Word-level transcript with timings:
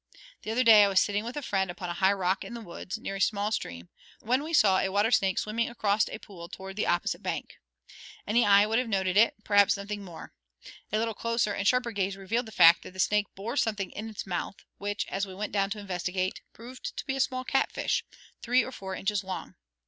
The 0.41 0.49
other 0.49 0.63
day 0.63 0.83
I 0.83 0.87
was 0.87 0.99
sitting 0.99 1.23
with 1.23 1.37
a 1.37 1.43
friend 1.43 1.69
upon 1.69 1.89
a 1.89 1.93
high 1.93 2.13
rock 2.13 2.43
in 2.43 2.55
the 2.55 2.61
woods, 2.61 2.97
near 2.97 3.17
a 3.17 3.21
small 3.21 3.51
stream, 3.51 3.89
when 4.19 4.41
we 4.41 4.51
saw 4.51 4.79
a 4.79 4.89
water 4.89 5.11
snake 5.11 5.37
swimming 5.37 5.69
across 5.69 6.09
a 6.09 6.17
pool 6.17 6.49
toward 6.49 6.75
the 6.75 6.87
opposite 6.87 7.21
bank. 7.21 7.59
Any 8.25 8.43
eye 8.43 8.65
would 8.65 8.79
have 8.79 8.89
noted 8.89 9.15
it, 9.15 9.35
perhaps 9.43 9.77
nothing 9.77 10.03
more. 10.03 10.33
A 10.91 10.97
little 10.97 11.13
closer 11.13 11.53
and 11.53 11.67
sharper 11.67 11.91
gaze 11.91 12.17
revealed 12.17 12.47
the 12.47 12.51
fact 12.51 12.81
that 12.81 12.93
the 12.93 12.99
snake 12.99 13.27
bore 13.35 13.55
something 13.55 13.91
in 13.91 14.09
its 14.09 14.25
mouth, 14.25 14.65
which, 14.79 15.05
as 15.07 15.27
we 15.27 15.35
went 15.35 15.51
down 15.51 15.69
to 15.69 15.79
investigate, 15.79 16.41
proved 16.51 16.97
to 16.97 17.05
be 17.05 17.15
a 17.15 17.19
small 17.21 17.43
cat 17.43 17.71
fish, 17.71 18.03
three 18.41 18.63
or 18.63 18.71
four 18.71 18.95
inches 18.95 19.23
long. 19.23 19.53